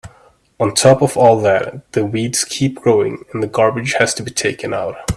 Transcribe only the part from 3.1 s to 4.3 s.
and the garbage has to